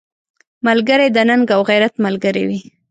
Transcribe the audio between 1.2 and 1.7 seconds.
ننګ او